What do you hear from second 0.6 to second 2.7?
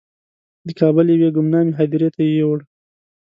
د کابل یوې ګمنامې هدیرې ته یې یووړ.